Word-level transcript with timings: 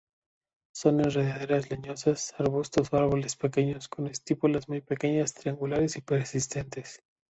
Son 0.73 0.99
enredaderas 0.99 1.69
leñosas, 1.69 2.33
arbustos 2.39 2.91
o 2.91 2.97
árboles 2.97 3.35
pequeños; 3.35 3.87
con 3.87 4.07
estípulas 4.07 4.67
muy 4.67 4.81
pequeñas, 4.81 5.35
triangulares 5.35 5.95
y 5.97 6.01
persistentes. 6.01 7.03